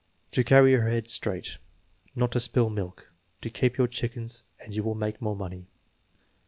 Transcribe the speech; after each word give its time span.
"To 0.31 0.43
carry 0.43 0.73
her 0.73 0.89
head 0.89 1.07
straight." 1.09 1.59
"Not 2.15 2.31
to 2.31 2.39
spill 2.39 2.71
milk." 2.71 3.11
"To 3.41 3.51
keep 3.51 3.77
your 3.77 3.87
chickens 3.87 4.41
and 4.59 4.73
you 4.73 4.81
will 4.83 4.95
make 4.95 5.21
more 5.21 5.35
money." 5.35 5.67